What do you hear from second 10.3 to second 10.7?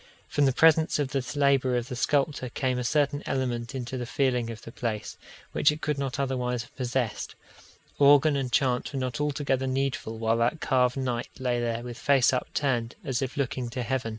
that